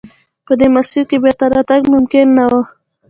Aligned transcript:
په 0.45 0.53
دې 0.59 0.67
مسیر 0.75 1.03
کې 1.09 1.17
بېرته 1.23 1.45
راتګ 1.53 1.81
ممکن 1.93 2.27
نه 2.37 2.45
و. 2.51 2.53